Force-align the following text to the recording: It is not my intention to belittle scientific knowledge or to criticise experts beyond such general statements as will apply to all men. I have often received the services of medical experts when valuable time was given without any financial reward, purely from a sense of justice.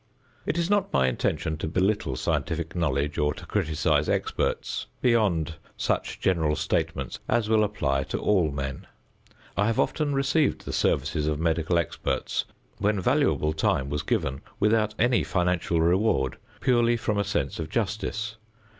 It 0.47 0.57
is 0.57 0.67
not 0.67 0.91
my 0.91 1.07
intention 1.07 1.57
to 1.57 1.67
belittle 1.67 2.15
scientific 2.15 2.75
knowledge 2.75 3.19
or 3.19 3.35
to 3.35 3.45
criticise 3.45 4.09
experts 4.09 4.87
beyond 4.99 5.57
such 5.77 6.19
general 6.19 6.55
statements 6.55 7.19
as 7.29 7.47
will 7.49 7.63
apply 7.63 8.05
to 8.05 8.17
all 8.17 8.49
men. 8.49 8.87
I 9.55 9.67
have 9.67 9.79
often 9.79 10.15
received 10.15 10.65
the 10.65 10.73
services 10.73 11.27
of 11.27 11.39
medical 11.39 11.77
experts 11.77 12.45
when 12.79 12.99
valuable 12.99 13.53
time 13.53 13.91
was 13.91 14.01
given 14.01 14.41
without 14.59 14.95
any 14.97 15.23
financial 15.23 15.79
reward, 15.79 16.39
purely 16.61 16.97
from 16.97 17.19
a 17.19 17.23
sense 17.23 17.59
of 17.59 17.69
justice. 17.69 18.37